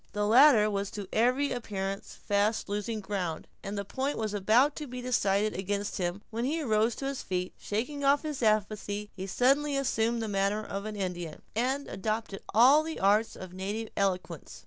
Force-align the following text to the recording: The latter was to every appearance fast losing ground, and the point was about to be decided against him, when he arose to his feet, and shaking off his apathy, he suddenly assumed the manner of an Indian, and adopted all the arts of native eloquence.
The 0.13 0.25
latter 0.25 0.67
was 0.67 0.89
to 0.97 1.07
every 1.13 1.51
appearance 1.51 2.15
fast 2.15 2.67
losing 2.67 3.01
ground, 3.01 3.45
and 3.61 3.77
the 3.77 3.85
point 3.85 4.17
was 4.17 4.33
about 4.33 4.75
to 4.77 4.87
be 4.87 4.99
decided 4.99 5.53
against 5.53 5.99
him, 5.99 6.23
when 6.31 6.43
he 6.43 6.59
arose 6.59 6.95
to 6.95 7.05
his 7.05 7.21
feet, 7.21 7.53
and 7.55 7.63
shaking 7.63 8.03
off 8.03 8.23
his 8.23 8.41
apathy, 8.41 9.11
he 9.15 9.27
suddenly 9.27 9.77
assumed 9.77 10.23
the 10.23 10.27
manner 10.27 10.65
of 10.65 10.85
an 10.85 10.95
Indian, 10.95 11.43
and 11.55 11.87
adopted 11.87 12.41
all 12.51 12.81
the 12.81 12.99
arts 12.99 13.35
of 13.35 13.53
native 13.53 13.89
eloquence. 13.95 14.59